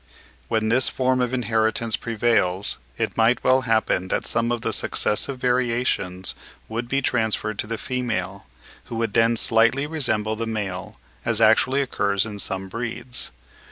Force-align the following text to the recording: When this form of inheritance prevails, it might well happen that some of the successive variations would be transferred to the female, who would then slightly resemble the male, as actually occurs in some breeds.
When 0.47 0.69
this 0.69 0.89
form 0.89 1.21
of 1.21 1.31
inheritance 1.31 1.95
prevails, 1.95 2.79
it 2.97 3.15
might 3.15 3.43
well 3.43 3.61
happen 3.69 4.07
that 4.07 4.25
some 4.25 4.51
of 4.51 4.61
the 4.61 4.73
successive 4.73 5.37
variations 5.37 6.33
would 6.67 6.87
be 6.87 7.03
transferred 7.03 7.59
to 7.59 7.67
the 7.67 7.77
female, 7.77 8.47
who 8.85 8.95
would 8.95 9.13
then 9.13 9.37
slightly 9.37 9.85
resemble 9.85 10.35
the 10.35 10.47
male, 10.47 10.97
as 11.23 11.39
actually 11.39 11.83
occurs 11.83 12.25
in 12.25 12.39
some 12.39 12.67
breeds. 12.67 13.29